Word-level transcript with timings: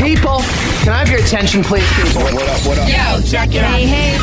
People, 0.00 0.40
can 0.80 0.92
I 0.94 1.04
have 1.04 1.10
your 1.10 1.20
attention, 1.20 1.62
please, 1.62 1.84
people? 1.92 2.22
What 2.22 2.48
up, 2.48 2.64
what 2.64 2.78
up? 2.78 2.88
Yo, 2.88 3.20
check 3.20 3.54
it 3.54 3.62
out. 3.62 3.76
Hey, 3.76 3.84
hey. 3.84 4.16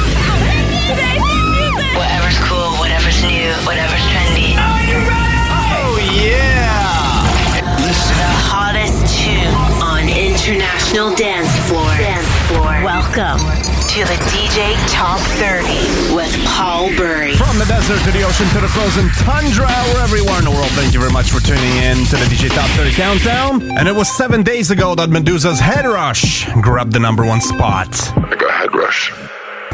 Whatever's 1.94 2.40
cool, 2.50 2.74
whatever's 2.82 3.22
new, 3.22 3.54
whatever's 3.62 4.02
trendy. 4.10 4.58
Oh, 4.58 6.02
yeah! 6.18 7.22
The 7.54 8.34
hottest 8.50 9.06
tune 9.22 9.54
on 9.86 10.10
international 10.10 11.16
dance 11.16 11.56
floor. 11.70 11.86
Dance 11.96 12.26
floor. 12.50 12.84
Welcome 12.84 13.77
to 13.98 14.04
the 14.04 14.22
DJ 14.30 14.76
Top 14.94 15.20
30 15.42 16.14
with 16.14 16.32
Paul 16.46 16.90
Burry. 16.98 17.34
From 17.34 17.58
the 17.58 17.66
desert 17.66 17.98
to 18.04 18.12
the 18.12 18.22
ocean 18.22 18.46
to 18.50 18.62
the 18.62 18.68
frozen 18.68 19.10
tundra, 19.26 19.66
wherever 19.96 20.16
you 20.16 20.24
are 20.28 20.38
in 20.38 20.46
the 20.46 20.52
world, 20.52 20.70
thank 20.78 20.94
you 20.94 21.00
very 21.00 21.12
much 21.12 21.32
for 21.32 21.40
tuning 21.40 21.78
in 21.78 22.06
to 22.06 22.16
the 22.16 22.26
DJ 22.30 22.54
Top 22.54 22.70
30 22.78 22.92
Countdown. 22.92 23.64
And 23.76 23.88
it 23.88 23.96
was 23.96 24.08
seven 24.16 24.44
days 24.44 24.70
ago 24.70 24.94
that 24.94 25.10
Meduza's 25.10 25.60
Head 25.60 25.86
Rush 25.86 26.46
grabbed 26.62 26.94
the 26.94 27.00
number 27.00 27.26
one 27.26 27.42
spot. 27.42 27.90
I 28.16 28.36
got 28.36 28.52
head 28.52 28.76
rush. 28.76 29.12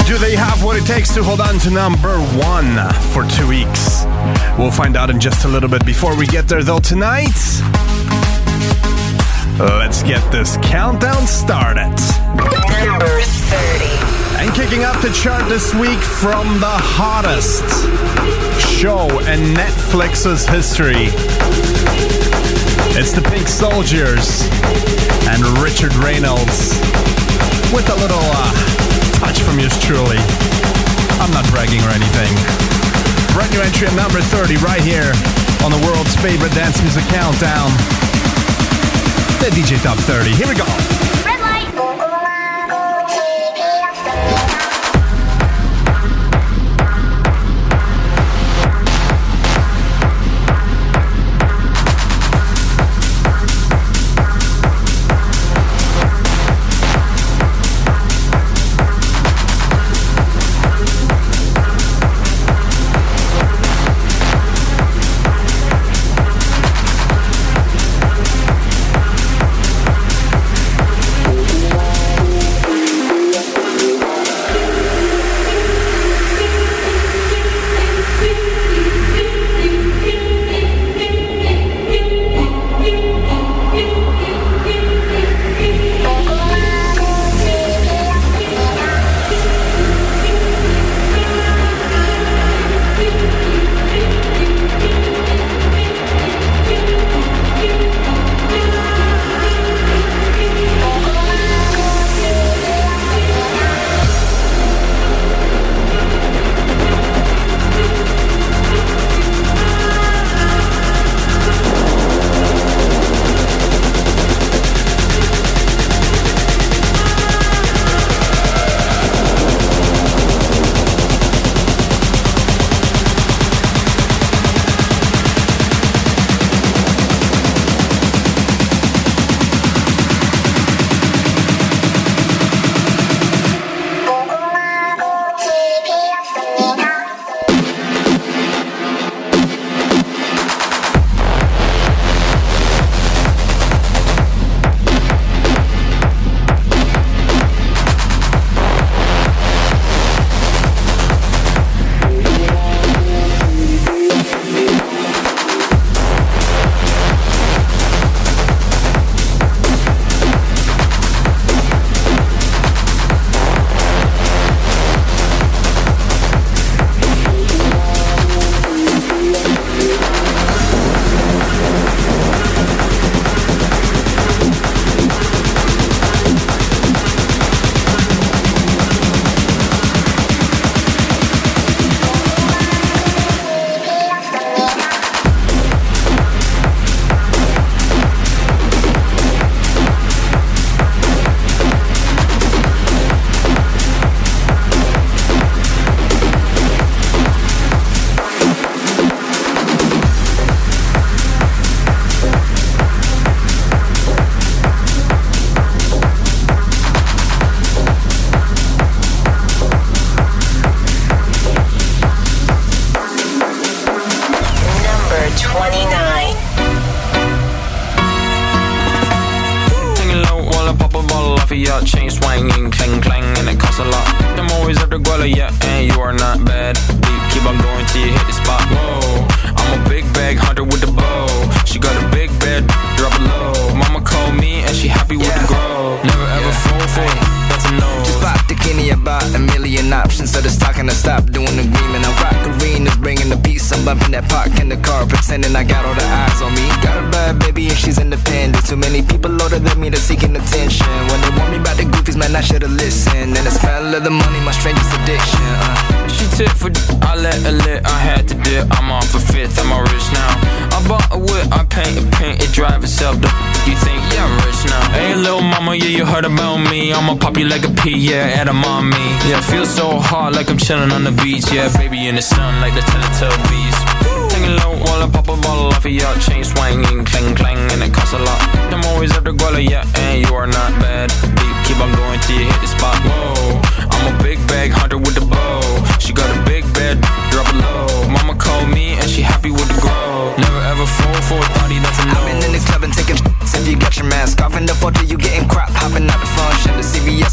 Do 0.08 0.18
they 0.18 0.38
have 0.38 0.64
what 0.64 0.78
it 0.78 0.86
takes 0.86 1.14
to 1.16 1.24
hold 1.24 1.42
on 1.42 1.60
to 1.60 1.70
number 1.70 2.18
one 2.40 2.94
for 3.12 3.28
two 3.28 3.50
weeks? 3.50 4.06
We'll 4.58 4.72
find 4.72 4.96
out 4.96 5.10
in 5.10 5.20
just 5.20 5.44
a 5.44 5.50
little 5.50 5.68
bit. 5.68 5.86
Before 5.86 6.16
we 6.16 6.28
get 6.28 6.48
there, 6.48 6.64
though, 6.64 6.80
tonight, 6.80 7.36
let's 9.64 10.04
get 10.04 10.20
this 10.32 10.58
countdown 10.58 11.26
started. 11.26 11.96
Number 12.36 13.22
30. 13.22 14.44
And 14.44 14.54
kicking 14.54 14.84
off 14.84 15.02
the 15.02 15.12
chart 15.12 15.48
this 15.48 15.74
week 15.74 16.00
from 16.00 16.60
the 16.60 16.76
hottest 17.00 17.64
show 18.60 19.08
in 19.32 19.56
Netflix's 19.56 20.46
history. 20.46 21.08
It's 23.00 23.14
the 23.14 23.24
Pink 23.24 23.48
Soldiers 23.48 24.44
and 25.32 25.40
Richard 25.64 25.96
Raynolds 25.96 26.76
with 27.72 27.88
a 27.88 27.98
little 28.04 28.26
uh, 28.36 28.52
touch 29.24 29.40
from 29.42 29.60
yours 29.60 29.80
truly. 29.80 30.20
I'm 31.24 31.32
not 31.32 31.48
bragging 31.56 31.80
or 31.88 31.94
anything. 31.96 32.36
Brand 33.32 33.54
new 33.56 33.64
entry 33.64 33.88
at 33.88 33.96
number 33.96 34.20
30 34.20 34.60
right 34.60 34.84
here 34.84 35.16
on 35.64 35.72
the 35.72 35.80
world's 35.88 36.16
favorite 36.20 36.52
dance 36.52 36.82
music 36.84 37.08
countdown. 37.08 37.72
The 39.44 39.50
DJ 39.50 39.84
Top 39.84 39.98
30. 39.98 40.32
Here 40.32 40.48
we 40.48 40.56
go. 40.56 41.13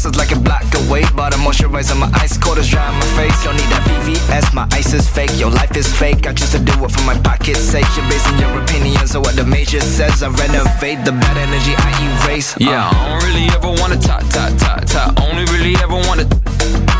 The 0.01 0.09
is 0.09 0.15
like 0.15 0.31
a 0.31 0.39
block 0.39 0.65
away, 0.73 1.05
but 1.15 1.31
I'm 1.31 1.45
moisturizing 1.45 1.99
my 1.99 2.09
ice 2.15 2.35
cold 2.35 2.57
is 2.57 2.67
dry 2.67 2.87
on 2.87 2.95
my 2.95 3.05
face. 3.13 3.37
Don't 3.43 3.53
need 3.53 3.69
that 3.69 3.85
VVS, 3.85 4.51
my 4.51 4.67
ice 4.71 4.93
is 4.93 5.07
fake. 5.07 5.29
Your 5.37 5.51
life 5.51 5.77
is 5.77 5.85
fake. 5.85 6.25
I 6.25 6.33
choose 6.33 6.51
to 6.53 6.59
do 6.59 6.73
it 6.83 6.89
for 6.89 7.01
my 7.05 7.13
pocket's 7.21 7.59
sake. 7.59 7.85
You're 7.95 8.09
basing 8.09 8.39
your 8.39 8.49
opinions 8.63 9.15
on 9.15 9.21
what 9.21 9.35
the 9.35 9.45
major 9.45 9.79
says. 9.79 10.23
I 10.23 10.29
renovate 10.29 11.05
the 11.05 11.11
bad 11.11 11.37
energy 11.37 11.75
I 11.77 12.25
erase. 12.25 12.55
Uh. 12.55 12.65
Yeah, 12.65 12.89
I 12.89 13.19
don't 13.19 13.29
really 13.29 13.45
ever 13.53 13.69
wanna 13.79 14.01
talk, 14.01 14.25
talk, 14.29 14.57
talk, 14.57 14.85
talk. 14.85 15.21
Only 15.21 15.45
really 15.53 15.75
ever 15.77 15.93
wanna. 15.93 16.90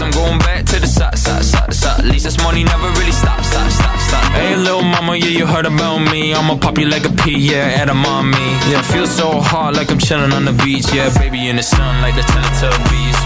I'm 0.00 0.10
going 0.12 0.38
back 0.38 0.64
to 0.66 0.80
the 0.80 0.86
side, 0.86 1.18
side, 1.18 1.44
side, 1.44 1.72
side. 1.74 2.00
At 2.00 2.06
least 2.06 2.24
this 2.24 2.38
money 2.42 2.64
never 2.64 2.88
really 2.98 3.12
stops, 3.12 3.48
stop, 3.48 3.70
stop, 3.70 3.98
stop. 4.00 4.24
Hey, 4.32 4.56
little 4.56 4.82
mama, 4.82 5.16
yeah, 5.16 5.26
you 5.38 5.46
heard 5.46 5.66
about 5.66 5.98
me. 6.10 6.32
I'ma 6.34 6.56
pop 6.56 6.78
you 6.78 6.86
like 6.86 7.04
a 7.04 7.12
pea, 7.12 7.36
yeah, 7.36 7.80
at 7.80 7.88
a 7.90 7.94
mommy. 7.94 8.38
Yeah, 8.70 8.82
feel 8.82 9.06
so 9.06 9.40
hot 9.40 9.74
like 9.74 9.90
I'm 9.90 9.98
chilling 9.98 10.32
on 10.32 10.44
the 10.44 10.52
beach. 10.52 10.92
Yeah, 10.92 11.12
baby 11.18 11.48
in 11.48 11.56
the 11.56 11.62
sun 11.62 12.00
like 12.00 12.14
the 12.14 12.22
Teletubbies. 12.22 13.18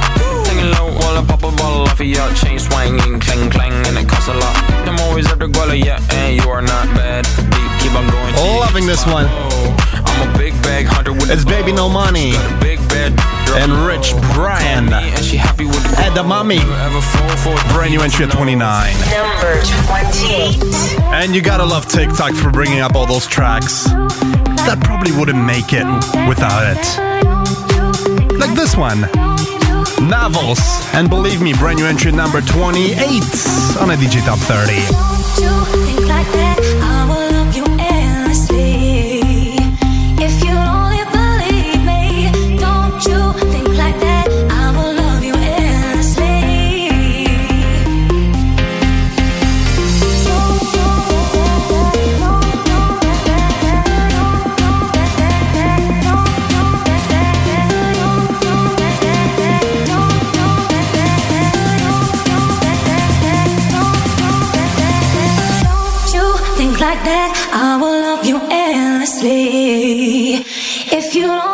Hanging 0.47 0.71
low 0.73 0.93
while 0.99 1.17
I 1.19 1.25
pop 1.27 1.45
a 1.45 1.53
bottle 1.57 1.83
off 1.83 2.01
of 2.01 2.07
your 2.07 2.29
chain 2.35 2.59
swinging, 2.59 3.21
clang 3.21 3.51
clang, 3.51 3.73
and 3.87 3.97
it 3.97 4.09
costs 4.09 4.29
a 4.29 4.35
lot. 4.35 4.57
I'm 4.89 4.99
always 5.07 5.31
at 5.31 5.39
the 5.39 5.47
guala, 5.47 5.79
yeah, 5.79 6.01
and 6.11 6.43
you 6.43 6.49
are 6.51 6.63
not 6.63 6.87
bad. 6.97 7.25
Keep 7.81 7.95
on 7.95 8.11
going. 8.11 8.35
Loving 8.61 8.87
this 8.87 9.07
one. 9.07 9.84
I'm 10.15 10.35
a 10.35 10.39
big 10.39 10.53
bag 10.63 10.87
hunter 10.87 11.13
with 11.13 11.31
It's 11.31 11.45
Baby. 11.45 11.73
No 11.73 11.89
Money. 11.89 12.33
She 12.33 12.39
got 12.39 12.53
a 12.53 12.61
big 12.61 12.79
bed, 12.89 13.13
And. 13.55 13.73
Rich 13.87 14.13
Brian. 14.35 14.89
called 14.89 15.05
and 15.05 15.25
she 15.25 15.37
happy 15.37 15.65
with 15.67 15.83
the 15.83 16.01
At 16.01 16.15
the 16.15 16.23
mommy. 16.23 16.59
Ever 16.59 17.01
fall 17.01 17.37
for 17.37 17.75
Brand 17.75 17.93
new 17.93 18.01
entry 18.01 18.25
at 18.27 18.33
29. 18.33 18.59
Number 19.11 19.61
28. 19.91 20.63
And 21.15 21.35
you 21.35 21.43
gotta 21.43 21.65
love 21.65 21.89
TikTok 21.89 22.35
for 22.35 22.51
bringing 22.51 22.81
up 22.81 22.95
all 22.95 23.07
those 23.07 23.27
tracks 23.27 23.85
that 24.65 24.81
probably 24.83 25.13
wouldn't 25.13 25.43
make 25.45 25.73
it 25.73 25.87
without 26.29 26.65
it. 26.65 26.85
Like 28.39 28.55
this 28.55 28.77
one. 28.77 29.03
Navos. 30.11 30.61
And 30.95 31.09
believe 31.09 31.41
me, 31.41 31.55
brand 31.55 31.79
new 31.79 31.87
entry 31.87 32.13
number 32.13 32.41
28 32.41 32.95
on 33.81 33.91
a 33.91 33.97
DJ 33.97 34.25
Top 34.25 34.39
30. 34.39 35.14
If 69.27 71.15
you 71.15 71.27
don't 71.27 71.54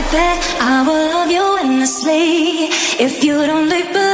like 0.00 0.10
that? 0.12 0.40
I 0.60 0.82
will 0.86 1.06
love 1.14 1.30
you 1.30 1.46
endlessly. 1.58 2.70
If 3.04 3.24
you 3.24 3.34
don't 3.46 3.68
believe 3.68 4.07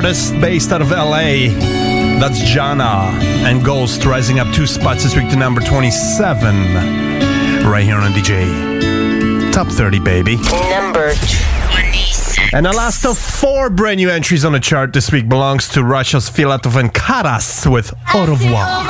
artist 0.00 0.32
based 0.40 0.72
out 0.72 0.80
of 0.80 0.90
LA. 0.90 1.52
That's 2.18 2.40
JVNA 2.40 3.20
and 3.44 3.62
Ghost 3.62 4.02
rising 4.06 4.38
up 4.38 4.50
two 4.54 4.66
spots 4.66 5.02
this 5.02 5.14
week 5.14 5.28
to 5.28 5.36
number 5.36 5.60
27 5.60 6.56
right 7.68 7.84
here 7.84 7.96
on 7.96 8.10
DJ. 8.12 9.52
Top 9.52 9.66
30, 9.66 10.00
baby. 10.00 10.36
Number 10.70 11.12
26. 11.12 12.54
And 12.54 12.64
the 12.64 12.72
last 12.72 13.04
of 13.04 13.18
four 13.18 13.68
brand 13.68 13.98
new 13.98 14.08
entries 14.08 14.42
on 14.42 14.52
the 14.52 14.60
chart 14.60 14.94
this 14.94 15.12
week 15.12 15.28
belongs 15.28 15.68
to 15.68 15.84
Russia's 15.84 16.30
Filatov 16.30 16.80
and 16.80 16.94
Karas 16.94 17.70
with 17.70 17.92
Au 18.14 18.26
revoir. 18.26 18.89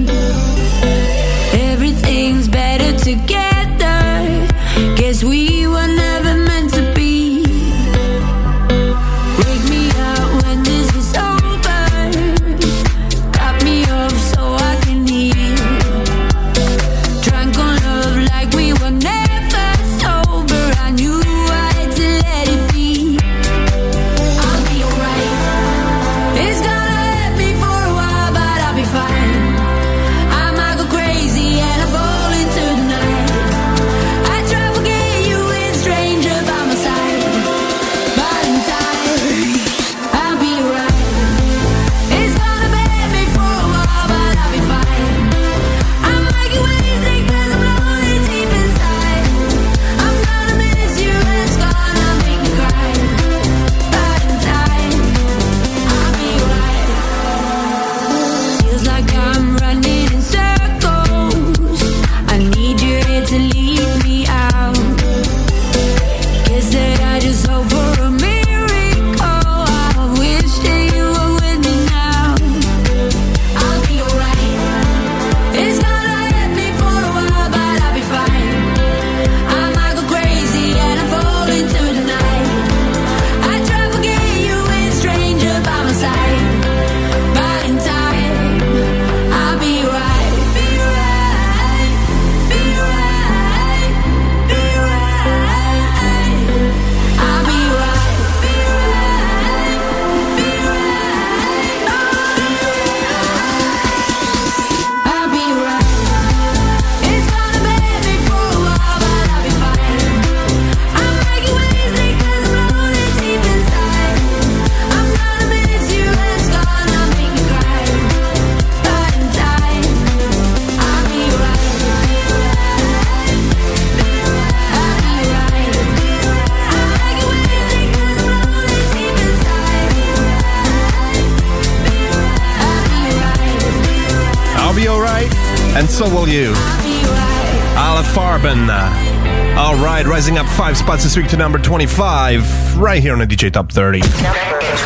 five 140.71 140.77
spots 140.77 141.03
this 141.03 141.17
week 141.17 141.27
to 141.27 141.35
number 141.35 141.59
25, 141.59 142.77
right 142.77 143.01
here 143.01 143.11
on 143.11 143.19
the 143.19 143.25
DJ 143.27 143.51
Top 143.51 143.69
30. 143.73 143.99
Number 143.99 144.39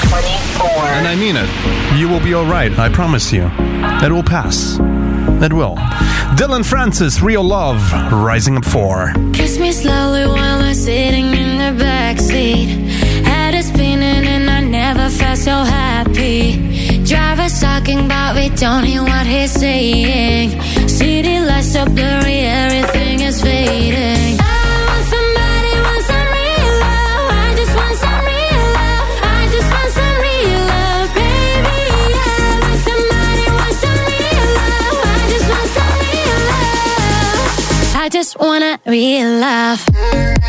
24. 0.10 0.68
And 0.68 1.08
I 1.08 1.16
mean 1.16 1.36
it. 1.38 2.00
You 2.00 2.10
will 2.10 2.20
be 2.20 2.34
all 2.34 2.46
right, 2.46 2.72
I 2.80 2.90
promise 2.90 3.32
you. 3.32 3.48
It 4.02 4.12
will 4.12 4.24
pass. 4.24 4.80
It 5.44 5.54
will. 5.54 5.78
Dillon 6.38 6.64
Francis, 6.64 7.22
Real 7.22 7.44
Love, 7.44 7.80
rising 8.12 8.58
up 8.58 8.66
four. 8.66 9.14
Kiss 9.34 9.60
me 9.60 9.72
slowly 9.72 10.26
while 10.26 10.64
I'm 10.64 10.74
sitting 10.74 11.28
in 11.36 11.60
the 11.60 11.84
backseat. 11.84 12.90
Head 13.24 13.54
is 13.54 13.68
spinning 13.68 14.26
and 14.26 14.50
I 14.50 14.62
never 14.62 15.08
felt 15.10 15.38
so 15.38 15.52
happy. 15.52 17.04
Driver's 17.06 17.62
talking 17.62 18.08
but 18.08 18.36
we 18.36 18.50
don't 18.50 18.86
hear 18.86 19.04
what 19.04 19.28
he's 19.28 19.52
saying. 19.52 20.60
City 20.90 21.40
lights 21.42 21.74
so 21.74 21.86
blurry, 21.86 22.40
everything 22.40 23.20
is 23.20 23.40
fading. 23.40 24.15
Just 38.16 38.40
wanna 38.40 38.80
real 38.86 39.28
love. 39.42 40.45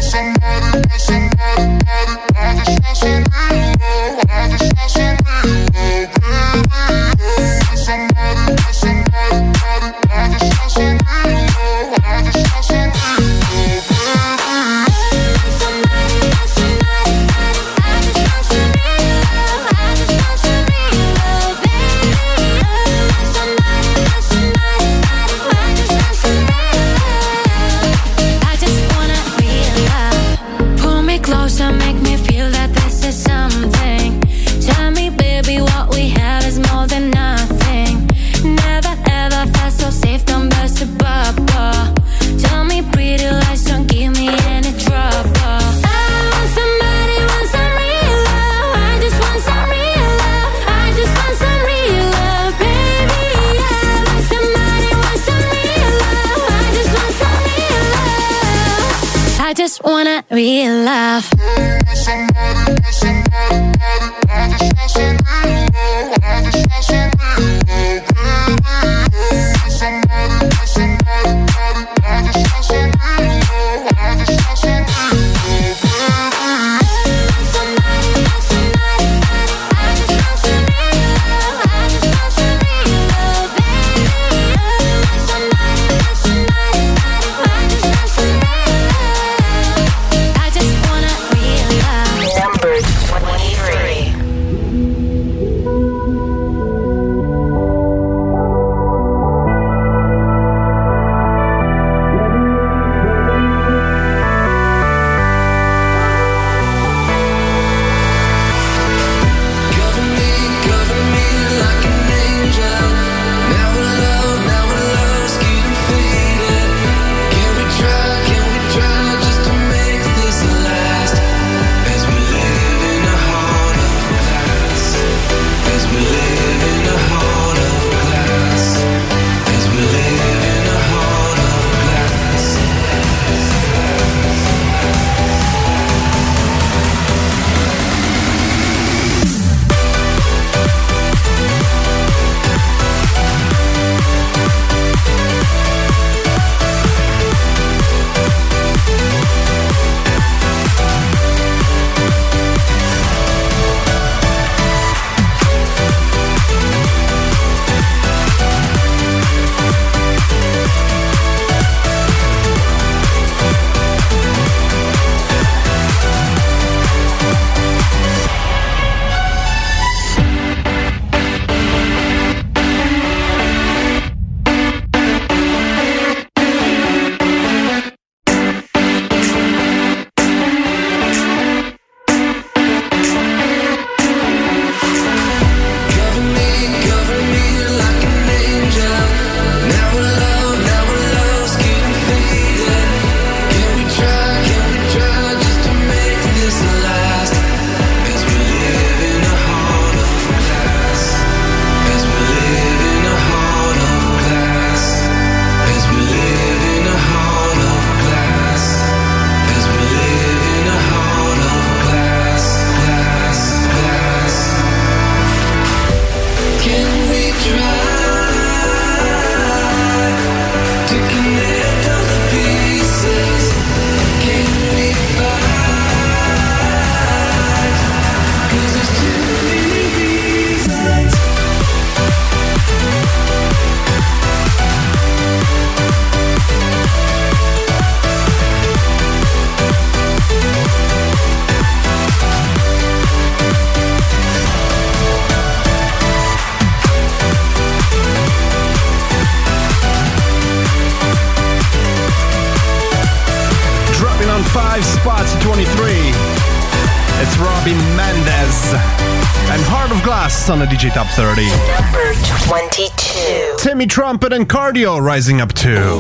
Energy 260.87 260.95
Top 260.95 261.07
30. 261.09 261.43
Number 261.83 262.15
22. 262.47 263.57
Timmy 263.59 263.87
Trumpet 263.87 264.33
and 264.33 264.49
Cardio 264.49 265.01
rising 265.01 265.41
up 265.41 265.53
to. 265.55 265.99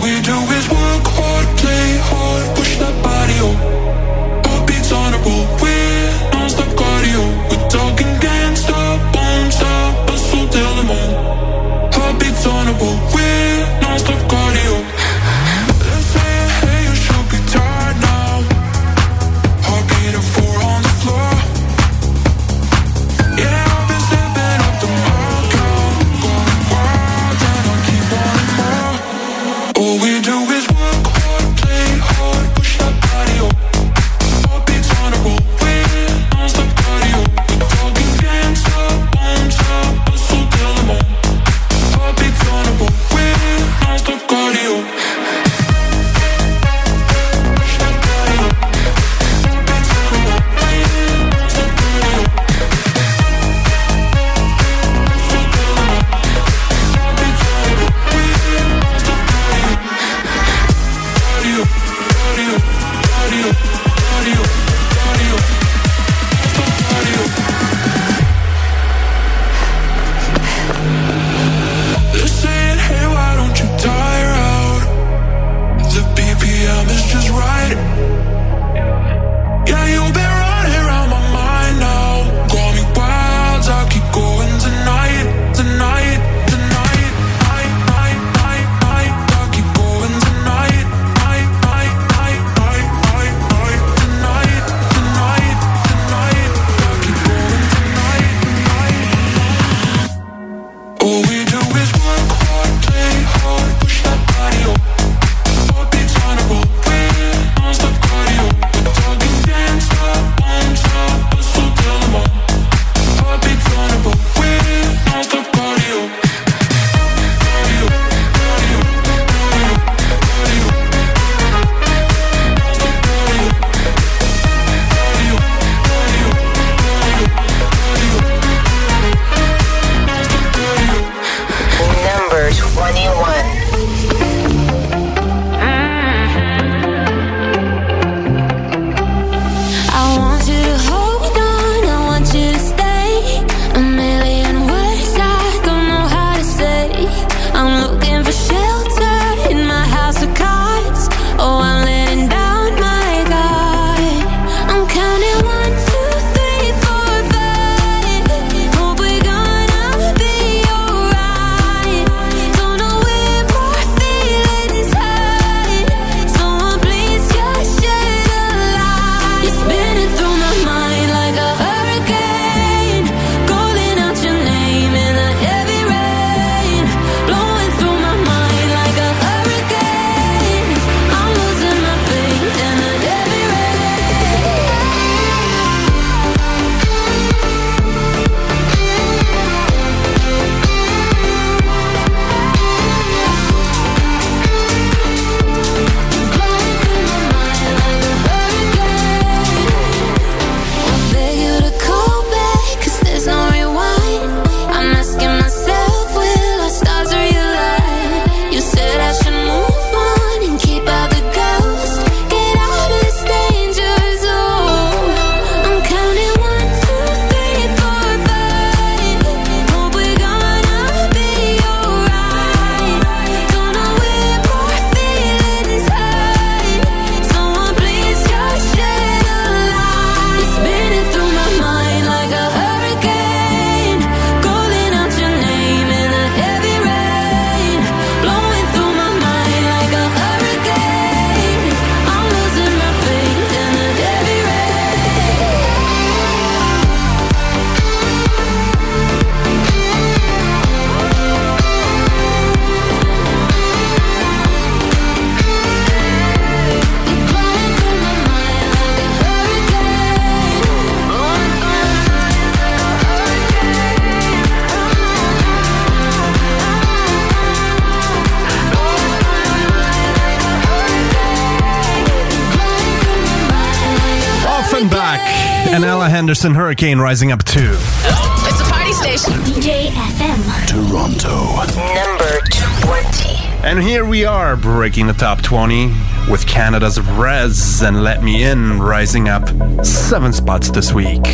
Henderson 276.37 276.55
Hurricane 276.55 276.99
rising 276.99 277.33
up 277.33 277.43
two. 277.45 277.73
It's 277.73 278.61
a 278.61 278.65
party 278.65 278.93
station. 278.93 279.33
DJ 279.41 279.89
FM. 279.89 280.67
Toronto. 280.69 281.57
Number 281.95 282.41
20. 282.83 283.67
And 283.67 283.83
here 283.83 284.05
we 284.05 284.27
are 284.27 284.55
breaking 284.55 285.07
the 285.07 285.15
top 285.15 285.41
20 285.41 285.95
with 286.31 286.47
Canada's 286.47 286.99
Rezz 286.99 287.83
and 287.83 288.05
Let 288.05 288.23
Me 288.23 288.45
In 288.45 288.83
rising 288.83 289.31
up 289.31 289.49
seven 289.83 290.35
spots 290.35 290.69
this 290.69 290.93
week. 290.93 291.27
I've 291.27 291.33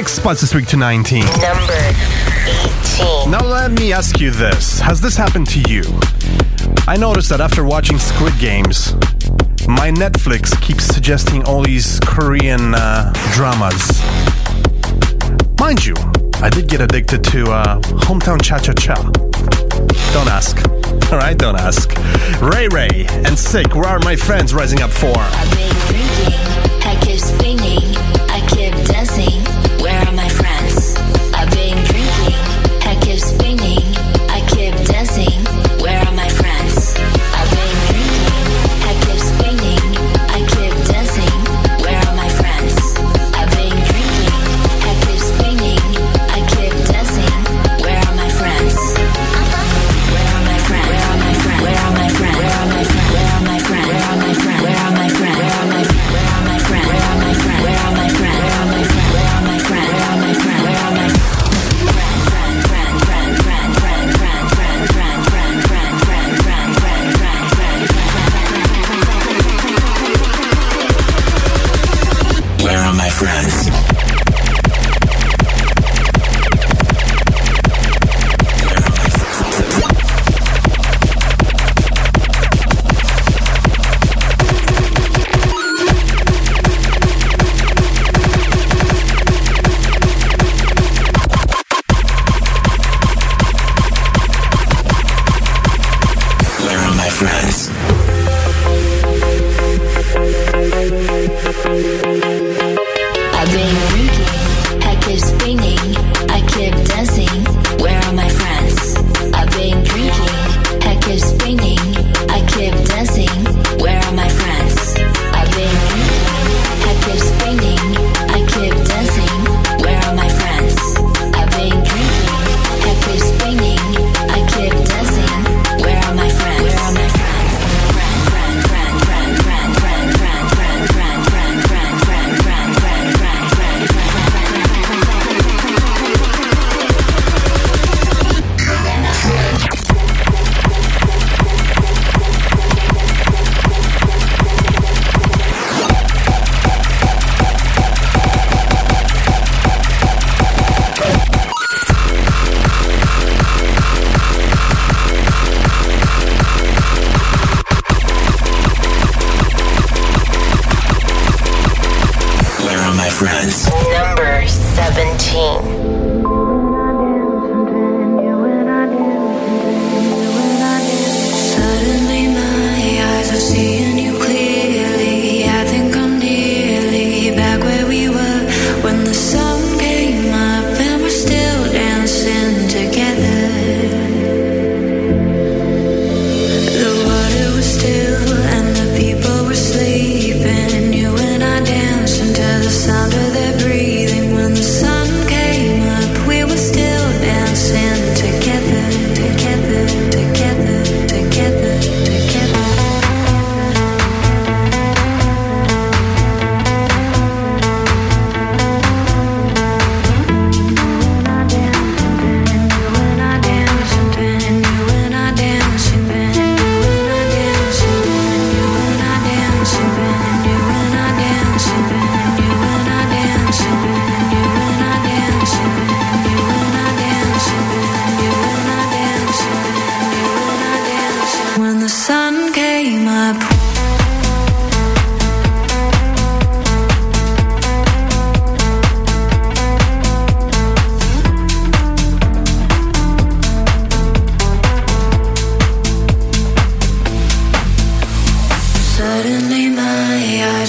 six 0.00 0.12
spots 0.12 0.40
this 0.40 0.54
week 0.54 0.66
to 0.66 0.78
19. 0.78 1.26
Number 1.26 1.74
18. 2.96 3.30
Now, 3.30 3.44
let 3.44 3.70
me 3.70 3.92
ask 3.92 4.18
you 4.18 4.30
this 4.30 4.80
Has 4.80 4.98
this 4.98 5.14
happened 5.14 5.46
to 5.48 5.60
you? 5.70 5.82
I 6.88 6.96
noticed 6.96 7.28
that 7.28 7.42
after 7.42 7.64
watching 7.64 7.98
Squid 7.98 8.32
Games, 8.38 8.94
my 9.68 9.90
Netflix 9.90 10.58
keeps 10.62 10.84
suggesting 10.84 11.44
all 11.44 11.62
these 11.62 12.00
Korean 12.00 12.74
uh, 12.74 13.12
dramas. 13.34 14.00
Mind 15.60 15.84
you, 15.84 15.94
I 16.40 16.48
did 16.48 16.66
get 16.70 16.80
addicted 16.80 17.22
to 17.24 17.50
uh, 17.50 17.80
Hometown 18.08 18.42
Cha 18.42 18.56
Cha 18.58 18.72
Cha. 18.72 18.94
Don't 20.14 20.28
ask. 20.28 20.56
All 21.12 21.18
right, 21.18 21.36
don't 21.36 21.56
ask. 21.56 21.90
RayRay 22.40 23.06
and 23.26 23.36
Sihk, 23.36 23.74
where 23.74 23.84
are 23.84 23.98
my 23.98 24.16
friends 24.16 24.54
rising 24.54 24.80
up 24.80 24.90
for? 24.90 25.12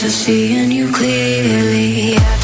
Just 0.01 0.23
seeing 0.23 0.71
you 0.71 0.91
clearly. 0.91 2.13
Yeah. 2.13 2.40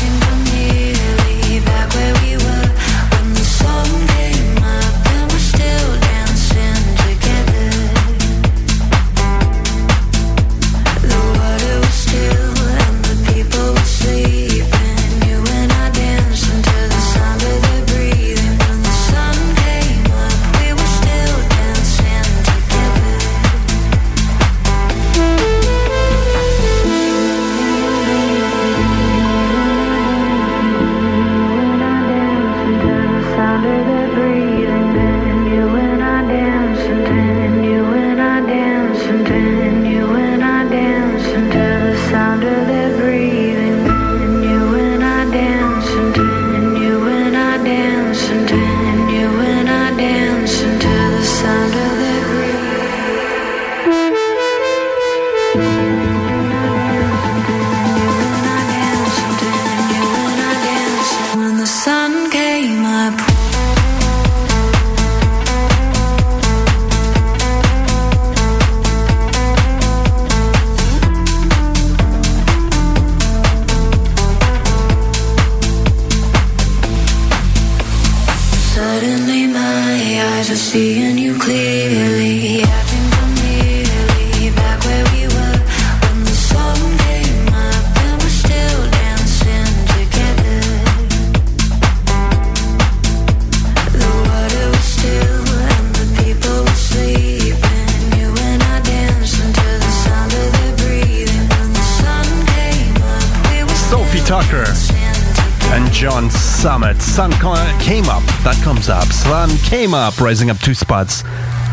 came 109.88 109.94
up, 109.94 110.20
rising 110.20 110.50
up 110.50 110.58
two 110.60 110.74
spots 110.74 111.24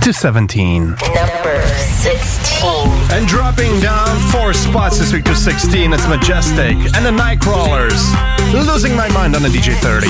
to 0.01 0.13
17. 0.13 0.91
Number 0.91 1.67
16. 1.67 2.71
And 3.11 3.27
dropping 3.27 3.81
down 3.81 4.07
four 4.31 4.53
spots 4.53 4.99
this 5.01 5.13
week 5.13 5.25
to 5.25 5.35
16, 5.35 5.93
it's 5.93 6.07
Majestic 6.07 6.77
and 6.95 7.05
the 7.05 7.11
Nightcrawlers. 7.11 7.99
Losing 8.53 8.95
my 8.95 9.09
mind 9.09 9.35
on 9.35 9.43
the 9.43 9.49
DJ 9.49 9.75
30. 9.75 10.07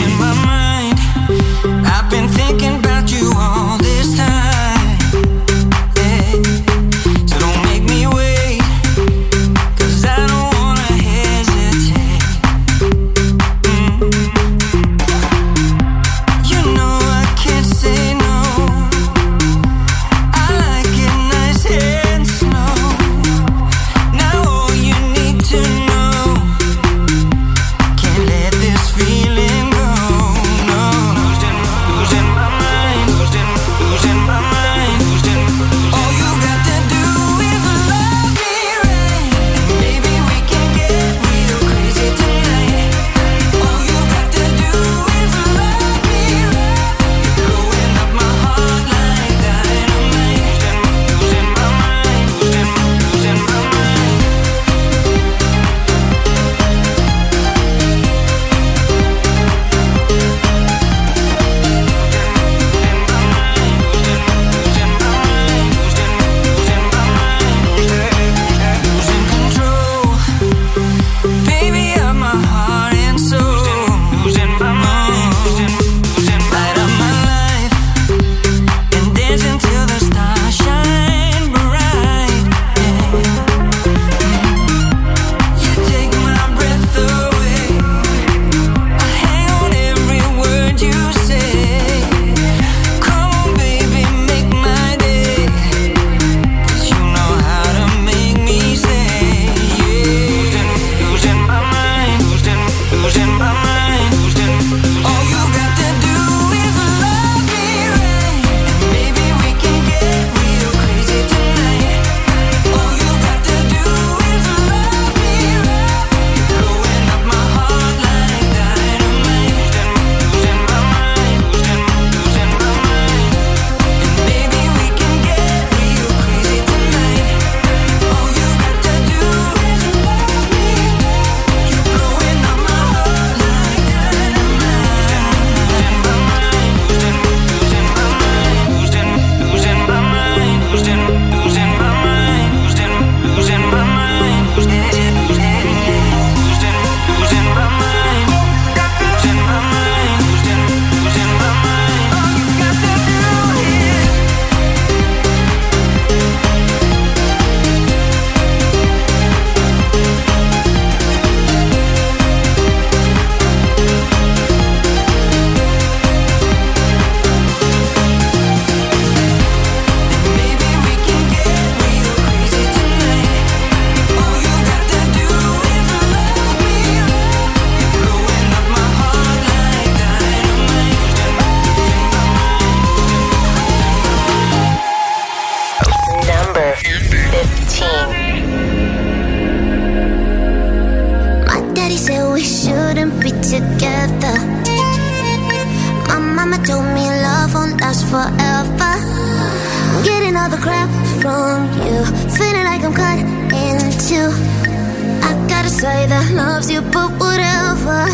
loves 206.64 206.70
you, 206.70 206.80
but 206.90 207.10
whatever. 207.18 208.06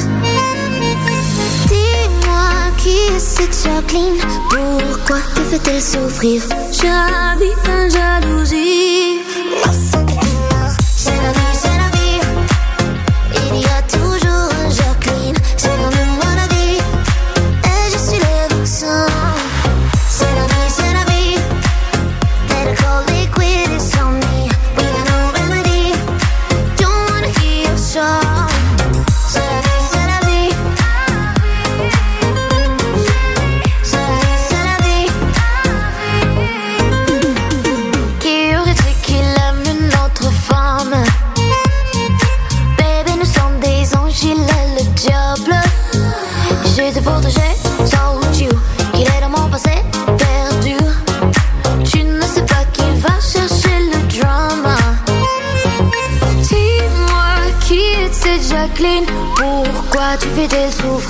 Dis-moi 1.69 2.51
qui 2.79 2.91
est 2.91 3.19
cette 3.19 3.57
Jacqueline, 3.65 4.19
pourquoi 4.49 5.19
te 5.35 5.41
fait-elle 5.43 5.83
souffrir? 5.83 6.43
J'habite 6.73 7.69
en 7.69 7.89
jalousie. 7.89 9.21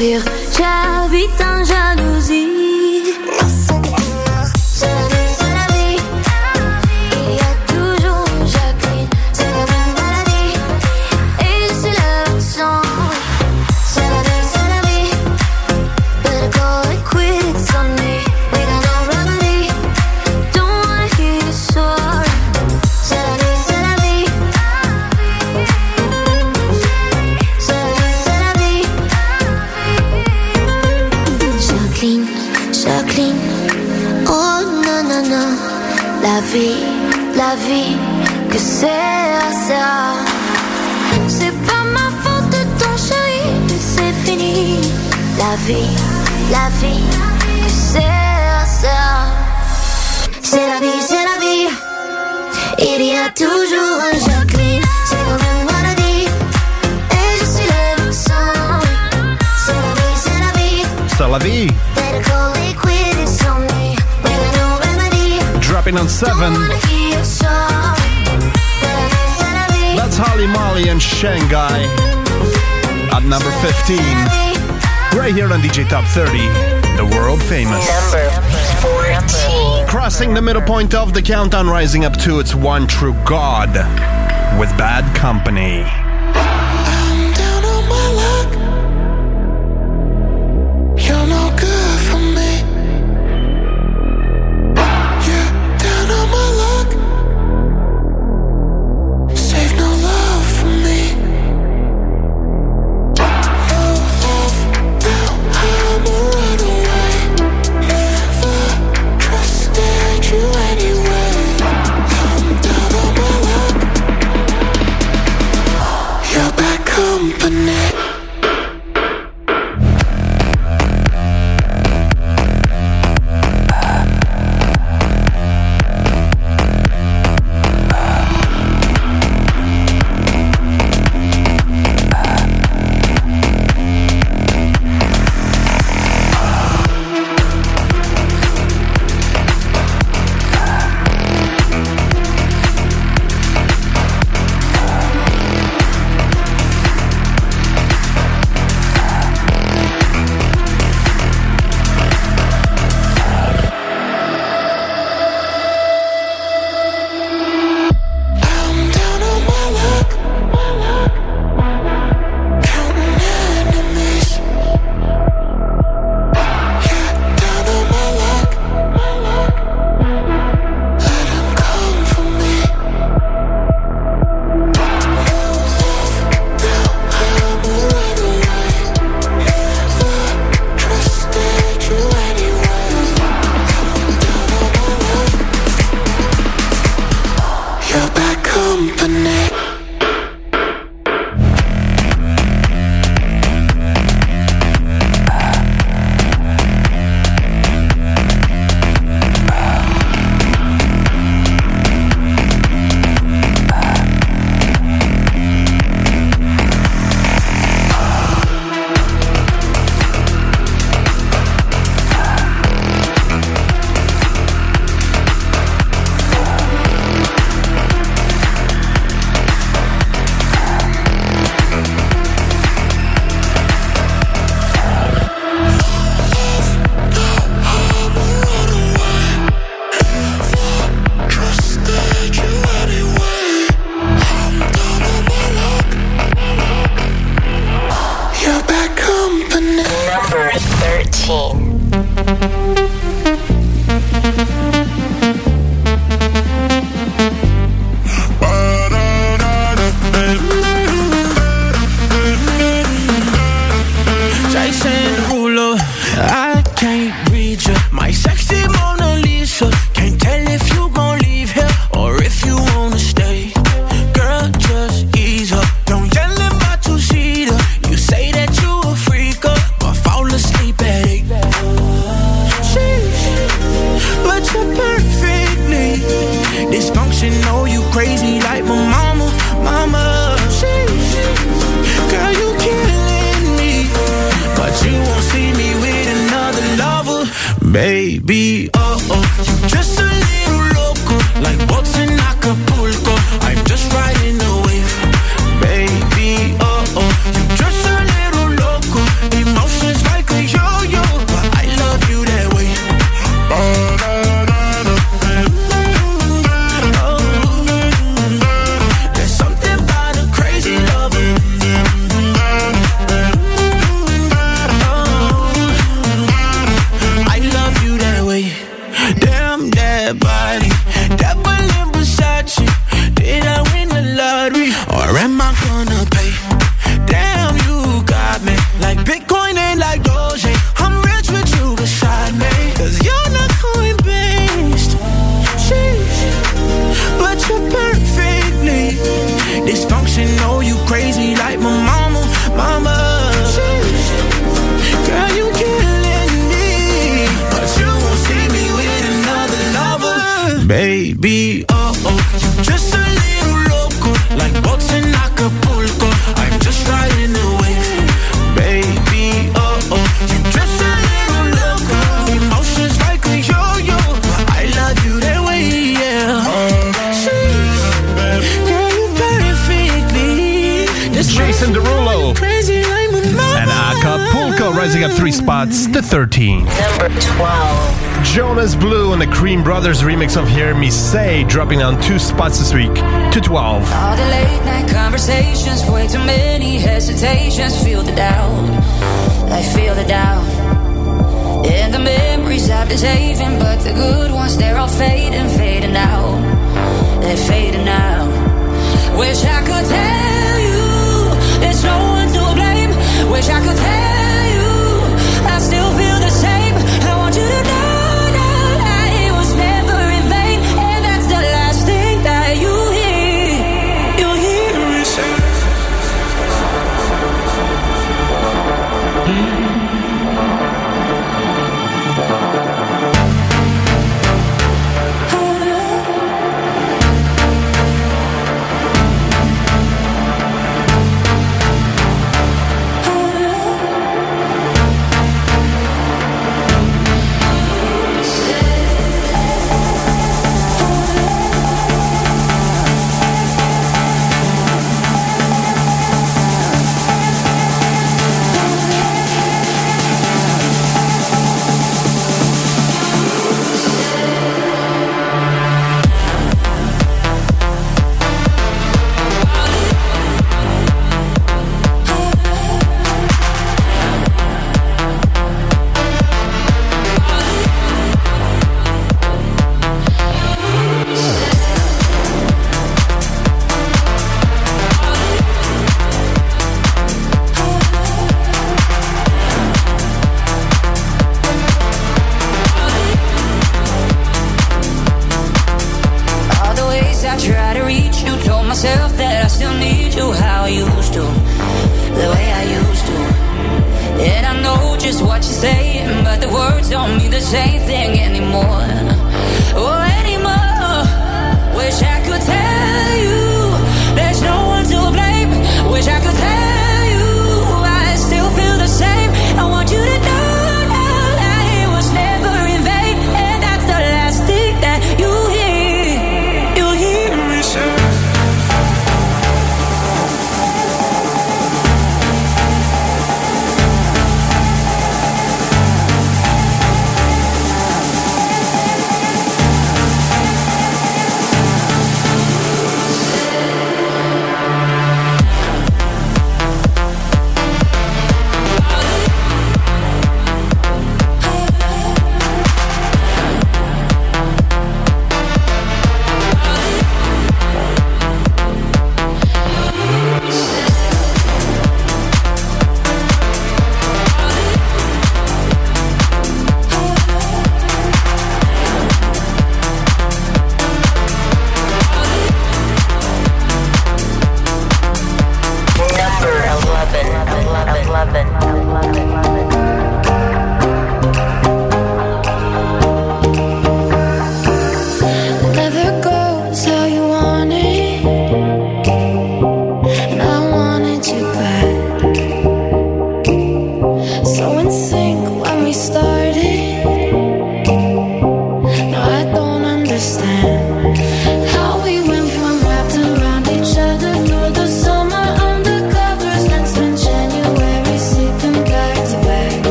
Découvrir 0.00 0.29
DJ 75.70 75.88
Top 75.88 76.04
30, 76.04 76.38
the 76.96 77.08
world 77.14 77.40
famous. 77.40 77.86
Crossing 79.88 80.34
the 80.34 80.42
middle 80.42 80.62
point 80.62 80.96
of 80.96 81.14
the 81.14 81.22
countdown, 81.22 81.68
rising 81.68 82.04
up 82.04 82.16
to 82.16 82.40
its 82.40 82.56
one 82.56 82.88
true 82.88 83.14
God 83.24 83.68
with 84.58 84.68
Bad 84.76 85.14
Company. 85.14 85.99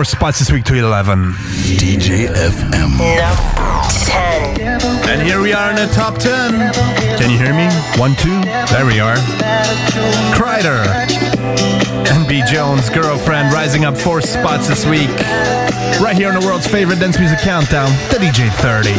Four 0.00 0.06
spots 0.06 0.38
this 0.38 0.50
week 0.50 0.64
to 0.64 0.76
11. 0.76 1.32
DJ 1.76 2.28
FM. 2.28 2.70
Number 2.70 3.04
10. 4.06 4.58
And 5.10 5.20
here 5.20 5.42
we 5.42 5.52
are 5.52 5.68
in 5.68 5.76
the 5.76 5.92
top 5.92 6.16
10. 6.16 6.72
Can 7.18 7.28
you 7.28 7.36
hear 7.36 7.52
me? 7.52 7.68
One, 8.00 8.16
two. 8.16 8.40
There 8.72 8.86
we 8.86 8.98
are. 8.98 9.16
Kryder. 10.32 10.80
b 12.26 12.42
Jones, 12.50 12.88
girlfriend, 12.88 13.52
rising 13.52 13.84
up 13.84 13.94
four 13.94 14.22
spots 14.22 14.68
this 14.68 14.86
week. 14.86 15.10
Right 16.00 16.16
here 16.16 16.28
on 16.28 16.40
the 16.40 16.46
world's 16.46 16.66
favorite 16.66 16.98
dance 16.98 17.18
music 17.18 17.40
countdown, 17.40 17.90
the 18.08 18.16
DJ 18.16 18.50
30. 18.54 18.94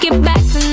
take 0.00 0.12
it 0.12 0.22
back 0.22 0.36
to 0.52 0.69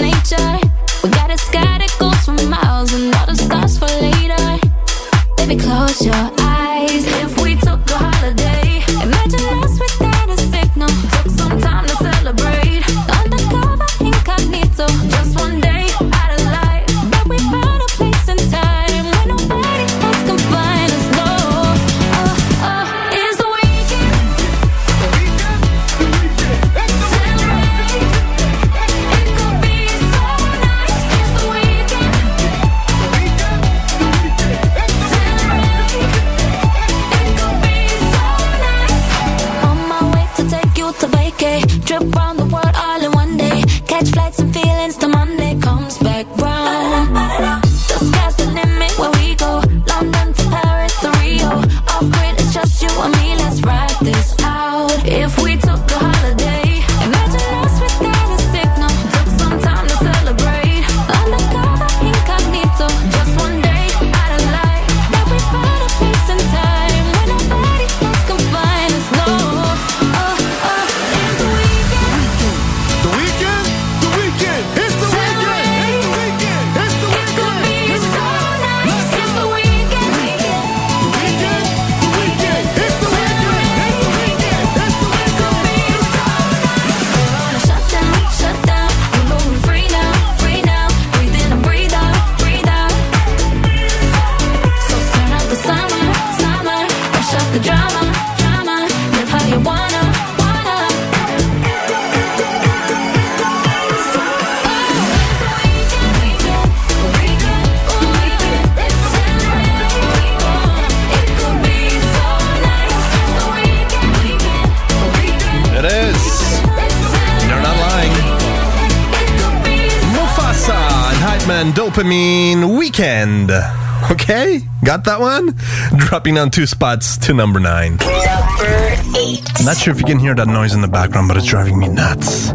down 126.38 126.52
two 126.52 126.68
spots 126.68 127.18
to 127.18 127.34
number 127.34 127.60
nine. 127.60 127.98
Number 127.98 128.94
eight. 129.18 129.42
Not 129.66 129.76
sure 129.76 129.92
if 129.92 130.00
you 130.00 130.06
can 130.06 130.20
hear 130.20 130.36
that 130.36 130.48
noise 130.48 130.76
in 130.76 130.82
the 130.82 130.88
background, 130.88 131.28
but 131.28 131.36
it's 131.36 131.48
driving 131.48 131.80
me 131.80 131.88
nuts. 131.88 132.52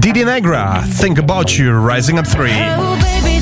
Dede 0.00 0.26
Negra, 0.26 0.82
Think 0.84 1.16
About 1.18 1.56
You, 1.56 1.70
rising 1.70 2.18
up 2.18 2.26
three. 2.26 2.50
Oh, 2.50 2.98
baby, 3.00 3.40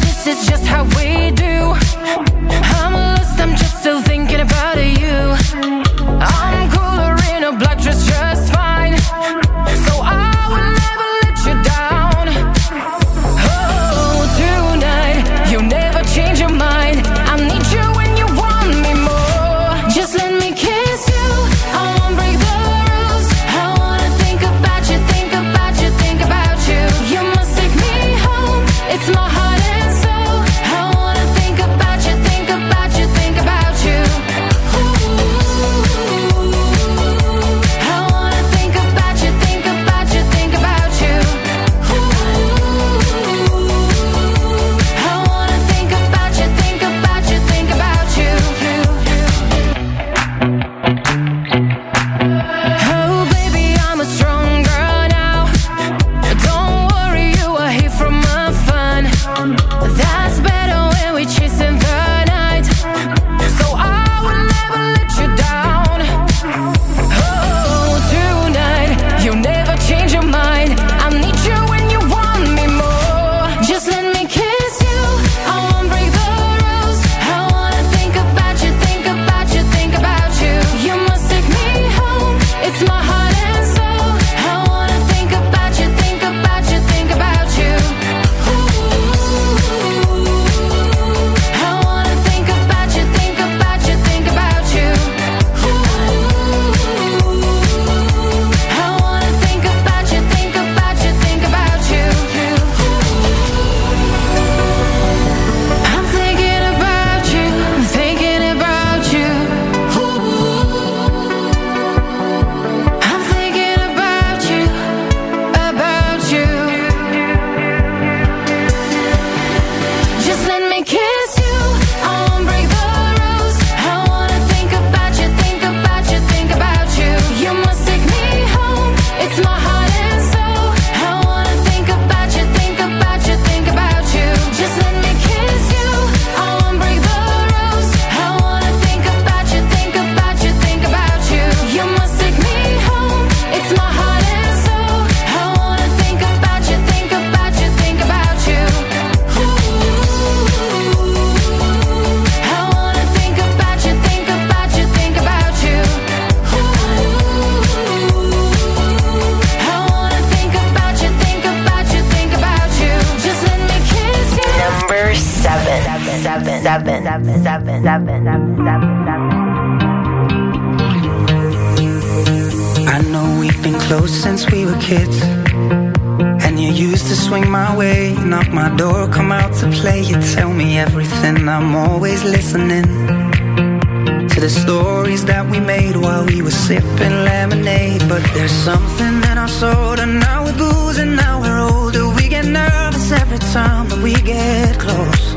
listening 182.58 184.28
to 184.28 184.40
the 184.40 184.50
stories 184.50 185.24
that 185.24 185.48
we 185.50 185.60
made 185.60 185.96
while 185.96 186.24
we 186.26 186.42
were 186.42 186.50
sipping 186.50 187.24
lemonade. 187.24 188.02
But 188.08 188.22
there's 188.34 188.50
something 188.50 189.22
in 189.30 189.38
our 189.38 189.48
soul, 189.48 189.98
and 190.00 190.20
now 190.20 190.44
we're 190.44 190.58
booze, 190.58 190.98
and 190.98 191.16
now 191.16 191.40
we're 191.40 191.60
older. 191.60 192.08
We 192.16 192.28
get 192.28 192.46
nervous 192.46 193.12
every 193.12 193.38
time 193.38 193.88
that 193.88 194.02
we 194.02 194.14
get 194.14 194.78
close. 194.78 195.34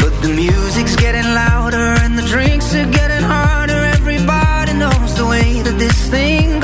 But 0.00 0.14
the 0.22 0.32
music's 0.34 0.96
getting 0.96 1.28
louder, 1.34 1.86
and 2.02 2.18
the 2.18 2.26
drinks 2.26 2.74
are 2.74 2.90
getting 2.90 3.22
harder. 3.22 3.80
Everybody 3.98 4.72
knows 4.74 5.16
the 5.16 5.26
way 5.26 5.62
that 5.62 5.78
this 5.78 6.08
thing 6.08 6.55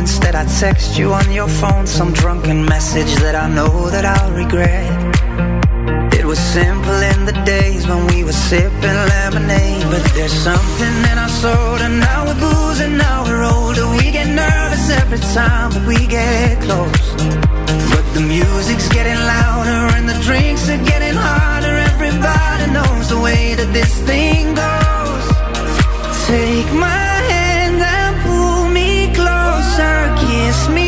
Instead, 0.00 0.34
I 0.34 0.44
text 0.58 0.98
you 0.98 1.12
on 1.12 1.30
your 1.30 1.46
phone 1.46 1.86
some 1.86 2.12
drunken 2.12 2.64
message 2.64 3.14
that 3.22 3.36
I 3.36 3.46
know 3.48 3.90
that 3.90 4.04
I'll 4.04 4.32
regret. 4.32 4.90
It 6.12 6.24
was 6.24 6.38
simple 6.38 6.98
in 7.12 7.26
the 7.26 7.36
days 7.46 7.86
when 7.86 8.08
we 8.08 8.24
were 8.24 8.32
sipping 8.32 8.98
lemonade. 9.14 9.84
But 9.92 10.02
there's 10.14 10.32
something 10.32 10.94
in 11.10 11.16
our 11.16 11.28
soda. 11.28 11.88
Now 11.88 12.26
we're 12.26 12.40
booze 12.40 12.80
and 12.80 12.98
now 12.98 13.22
we're 13.22 13.44
older. 13.44 13.86
We 13.88 14.10
get 14.10 14.26
nervous 14.26 14.90
every 15.00 15.22
time 15.32 15.70
that 15.74 15.86
we 15.86 16.06
get 16.06 16.60
close. 16.66 17.06
But 17.94 18.06
the 18.14 18.24
music's 18.26 18.88
getting 18.88 19.20
louder 19.36 19.94
and 19.94 20.08
the 20.08 20.18
drinks 20.26 20.68
are 20.68 20.82
getting 20.92 21.14
harder. 21.14 21.74
Everybody 21.92 22.72
knows 22.72 23.10
the 23.10 23.20
way 23.20 23.54
that 23.54 23.72
this 23.72 23.94
thing 24.10 24.54
goes. 24.58 25.24
Take 26.26 26.72
my 26.74 27.09
Kiss 30.50 30.68
me 30.68 30.79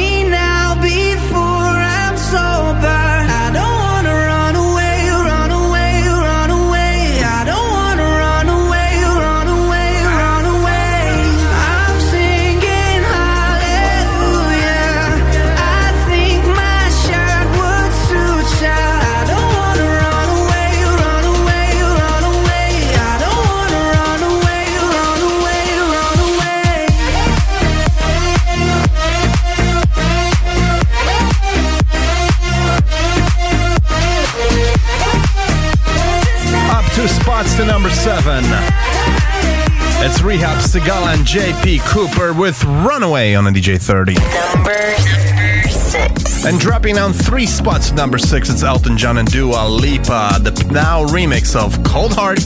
Spots 37.42 37.56
to 37.56 37.64
number 37.64 37.90
seven. 37.90 38.44
It's 40.04 40.20
R3HAB 40.20 40.62
Sigala 40.62 41.14
and 41.14 41.26
JP 41.26 41.80
Cooper 41.88 42.32
with 42.32 42.62
Runaway 42.62 43.34
on 43.34 43.42
the 43.42 43.50
DJ 43.50 43.82
30. 43.82 44.14
Number 44.14 44.94
six. 45.68 46.44
And 46.44 46.60
dropping 46.60 46.94
down 46.94 47.12
three 47.12 47.46
spots 47.46 47.88
to 47.88 47.96
number 47.96 48.18
six, 48.18 48.48
it's 48.48 48.62
Elton 48.62 48.96
John 48.96 49.18
and 49.18 49.28
Dua 49.28 49.68
Lipa, 49.68 50.38
the 50.40 50.52
PNAU 50.52 51.08
remix 51.08 51.56
of 51.56 51.82
Cold 51.82 52.12
Heart. 52.12 52.38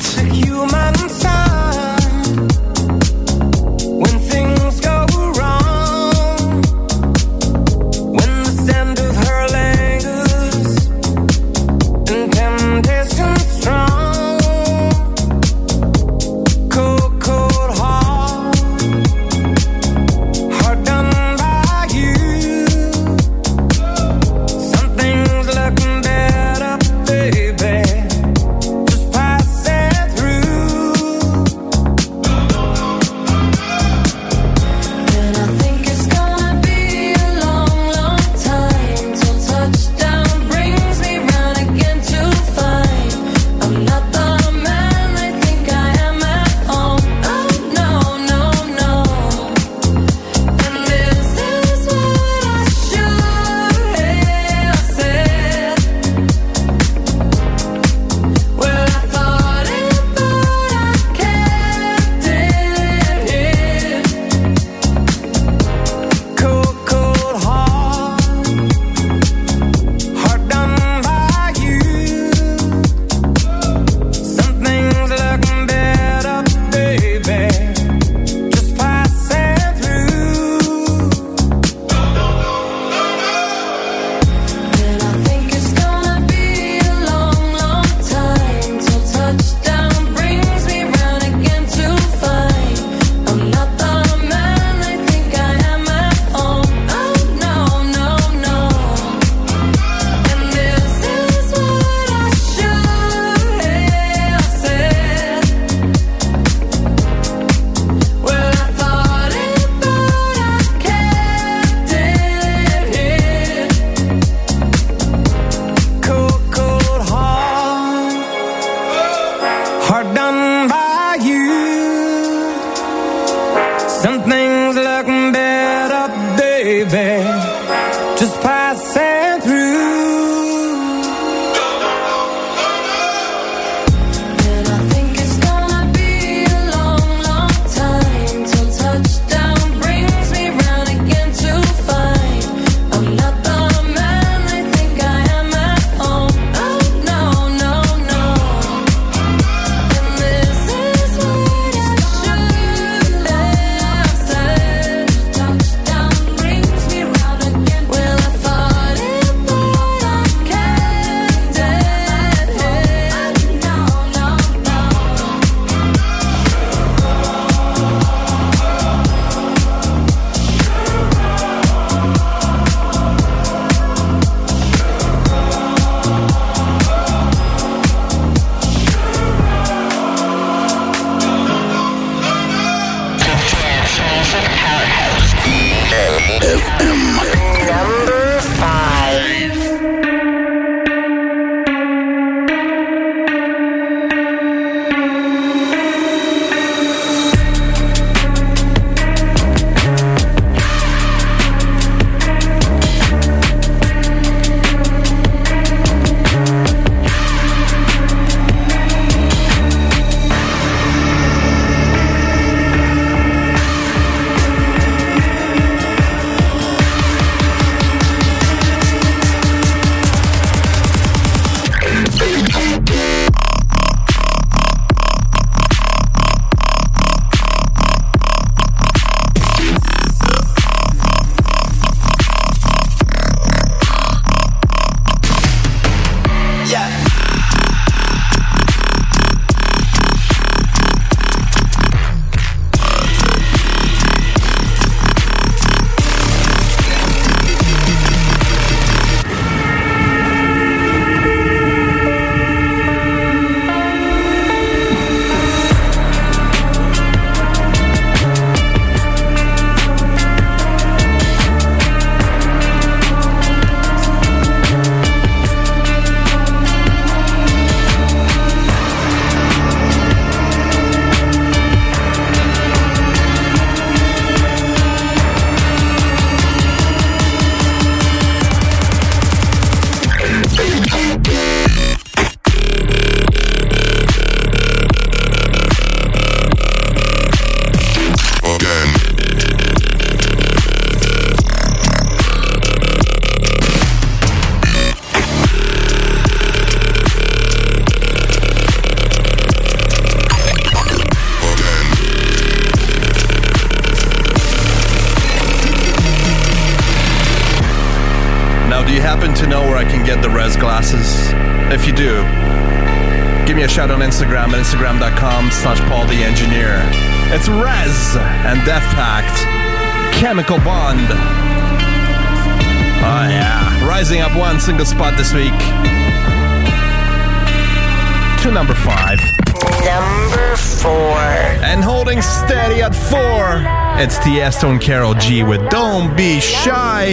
Stone 334.57 334.79
Karol 334.79 335.13
G 335.13 335.43
with 335.43 335.69
Don't 335.69 336.17
Be 336.17 336.41
Shy 336.41 337.13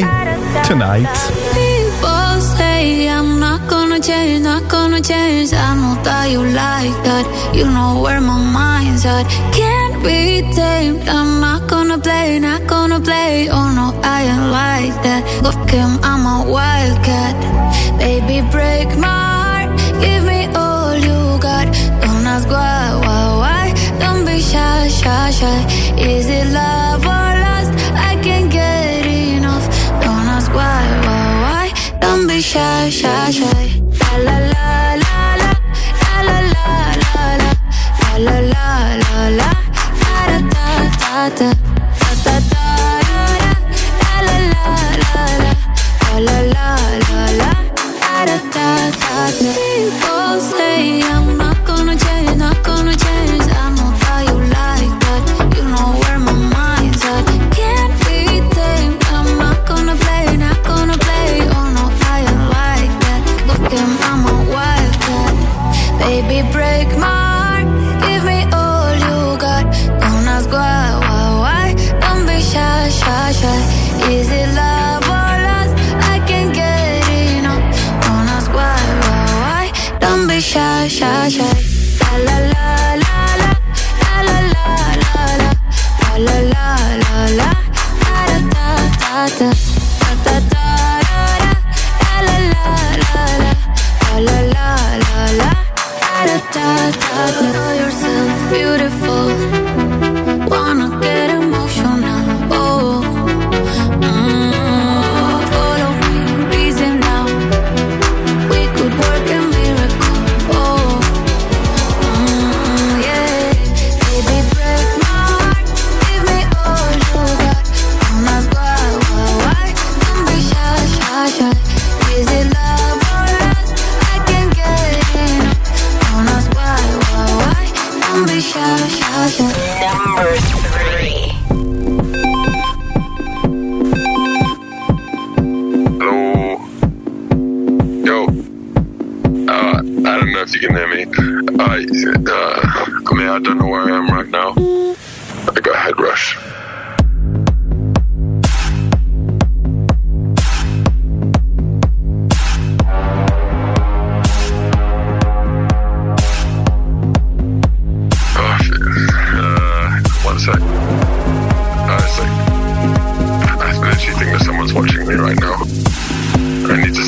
tonight. 0.66 1.12
People 1.52 2.40
say 2.56 3.10
I'm 3.10 3.38
not 3.38 3.70
gonna 3.70 4.00
change, 4.00 4.44
not 4.46 4.70
gonna 4.70 5.02
change. 5.02 5.52
I 5.52 5.76
know 5.76 6.02
that 6.04 6.32
you 6.32 6.40
like 6.40 6.96
that. 7.04 7.26
You 7.54 7.66
know 7.66 8.02
where 8.02 8.22
my 8.22 8.40
mind's 8.40 9.06
at. 9.06 9.28
Can't 9.52 10.02
be 10.02 10.42
tamed. 10.56 11.10
I'm 11.10 11.42
not 11.42 11.70
gonna 11.70 12.00
play, 12.00 12.40
not 12.40 12.66
gonna 12.66 13.02
play. 13.02 13.50
Oh 13.50 13.70
no, 13.76 13.88
I 14.02 14.24
ain't 14.24 14.50
like 14.62 14.96
that. 15.04 15.22
Look 15.44 15.70
him, 15.70 16.00
I'm 16.02 16.24
a 16.26 16.50
wildcat. 16.50 17.36
Baby, 18.00 18.40
break 18.52 18.88
my 18.98 19.20
heart. 19.36 19.70
Give 20.00 20.24
me 20.24 20.48
all 20.56 20.96
you 20.96 21.40
got. 21.42 21.68
Don't 22.00 22.26
ask 22.26 22.48
why, 22.48 22.96
why, 23.04 23.24
why. 23.42 23.66
Don't 24.00 24.24
be 24.26 24.40
shy, 24.40 24.88
shy, 24.88 25.32
shy. 25.32 25.60
Is 26.00 26.30
it 26.30 26.48
love? 26.54 26.83
shy, 32.54 32.90
shy, 32.92 33.32
shy. 33.32 33.73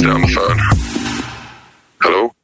down 0.02 0.22
the 0.22 0.28
phone. 0.28 0.60
Hello? 2.02 2.35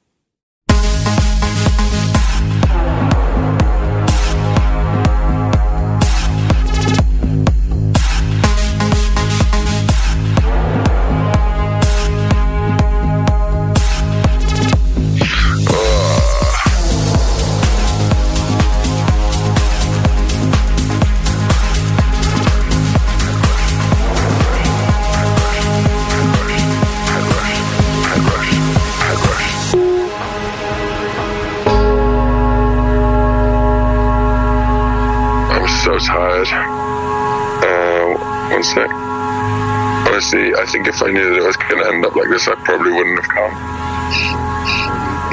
I 41.12 41.14
knew 41.14 41.30
that 41.30 41.40
it 41.40 41.44
was 41.44 41.58
going 41.58 41.84
to 41.84 41.90
end 41.90 42.06
up 42.06 42.16
like 42.16 42.30
this, 42.30 42.48
I 42.48 42.56
probably 42.64 42.90
wouldn't 42.90 43.20
have 43.20 43.28
come. 43.28 43.52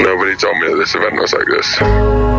Nobody 0.02 0.34
told 0.34 0.58
me 0.58 0.66
that 0.66 0.76
this 0.76 0.96
event 0.96 1.14
was 1.14 1.32
like 1.32 1.46
this. 1.46 2.37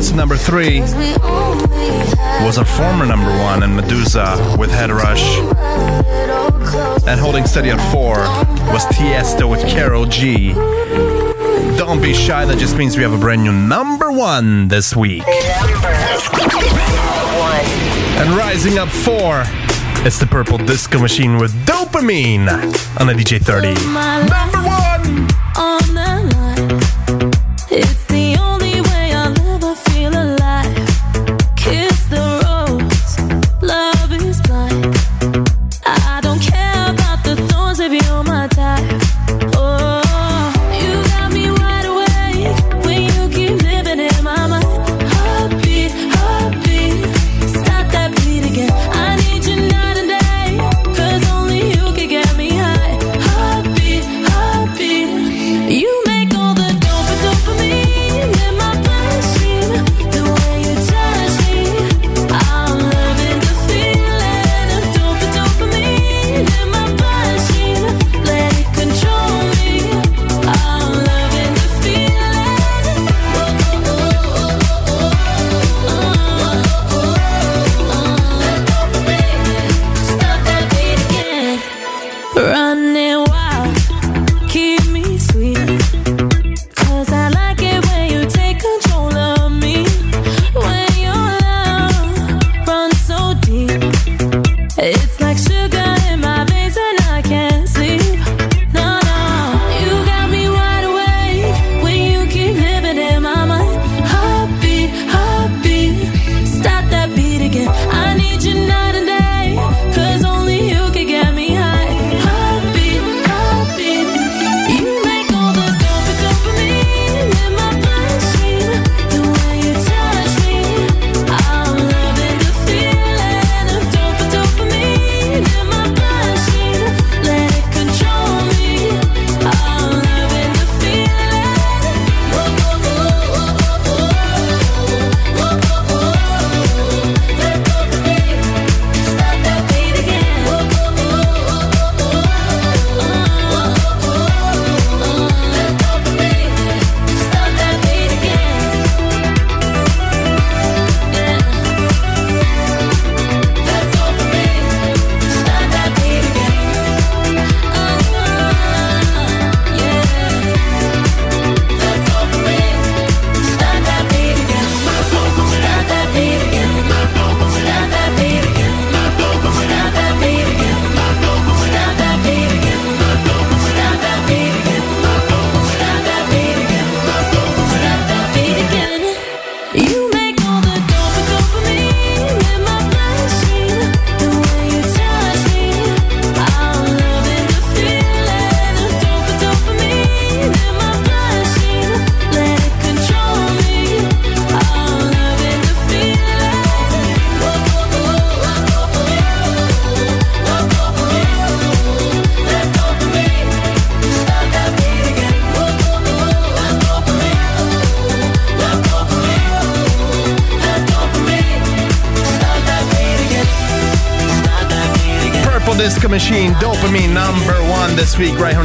What's 0.00 0.12
number 0.12 0.38
three 0.38 0.80
was 0.80 2.56
a 2.56 2.64
former 2.64 3.04
number 3.04 3.28
one 3.28 3.62
in 3.62 3.72
Meduza 3.72 4.56
with 4.56 4.70
Headrush. 4.70 5.20
And 7.06 7.20
holding 7.20 7.44
steady 7.44 7.68
at 7.68 7.78
four 7.92 8.16
was 8.72 8.82
Tiesto 8.86 9.46
with 9.50 9.60
Karol 9.68 10.06
G. 10.06 10.54
Don't 11.76 12.00
be 12.00 12.14
shy, 12.14 12.46
that 12.46 12.56
just 12.56 12.78
means 12.78 12.96
we 12.96 13.02
have 13.02 13.12
a 13.12 13.18
brand 13.18 13.44
new 13.44 13.52
number 13.52 14.10
one 14.10 14.68
this 14.68 14.96
week. 14.96 15.22
And 18.16 18.30
rising 18.38 18.78
up 18.78 18.88
four, 18.88 19.42
it's 20.06 20.18
the 20.18 20.26
Purple 20.26 20.56
Disco 20.56 20.98
Machine 20.98 21.36
with 21.36 21.52
Dopamine 21.66 22.48
on 22.98 23.10
a 23.10 23.12
DJ 23.12 23.38
30. 23.38 23.74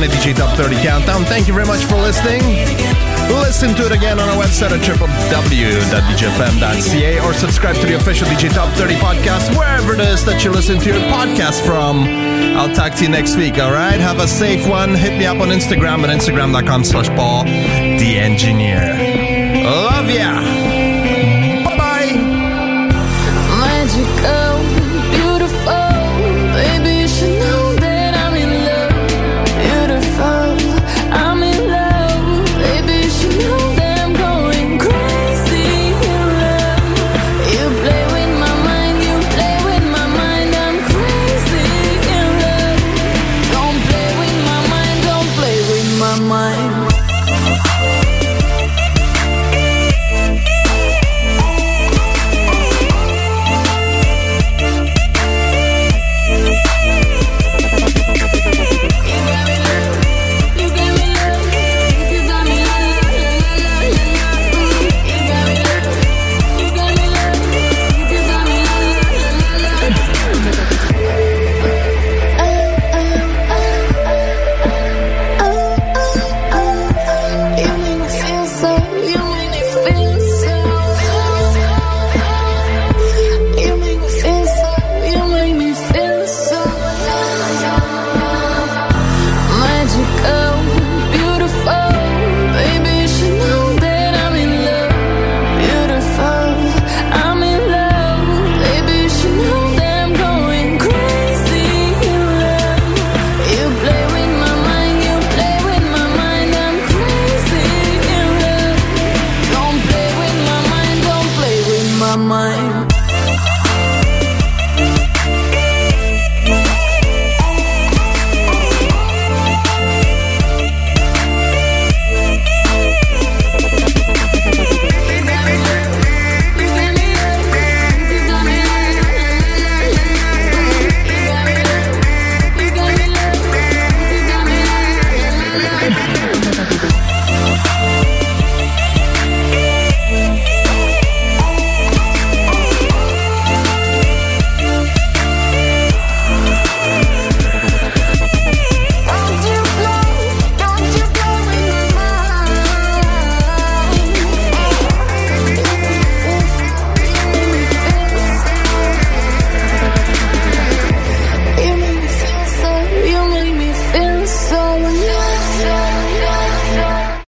The 0.07 0.13
DJ 0.13 0.35
Top 0.35 0.55
30 0.57 0.75
Countdown. 0.77 1.23
Thank 1.25 1.47
you 1.47 1.53
very 1.53 1.65
much 1.65 1.83
for 1.85 1.95
listening. 1.95 2.41
Listen 3.29 3.73
to 3.75 3.85
it 3.85 3.91
again 3.91 4.19
on 4.19 4.29
our 4.29 4.41
website 4.43 4.71
at 4.71 4.81
www.djfm.ca 5.85 7.19
or 7.19 7.33
subscribe 7.33 7.75
to 7.77 7.85
the 7.85 7.95
official 7.95 8.27
DJ 8.27 8.53
Top 8.53 8.71
30 8.77 8.95
podcast, 8.95 9.57
wherever 9.57 9.93
it 9.93 9.99
is 9.99 10.23
that 10.25 10.43
you 10.43 10.51
listen 10.51 10.79
to 10.79 10.89
your 10.89 11.01
podcast 11.09 11.65
from. 11.65 12.03
I'll 12.57 12.73
talk 12.73 12.93
to 12.95 13.03
you 13.03 13.09
next 13.09 13.35
week, 13.35 13.57
all 13.59 13.71
right? 13.71 13.99
Have 13.99 14.19
a 14.19 14.27
safe 14.27 14.67
one. 14.67 14.93
Hit 14.95 15.17
me 15.17 15.25
up 15.25 15.39
on 15.39 15.49
Instagram 15.49 16.03
at 16.03 16.09
instagram.com 16.09 16.83
slash 16.83 17.07
Paul, 17.09 17.43
the 17.43 18.17
engineer. 18.19 18.81
Love 19.63 20.09
ya. 20.09 20.64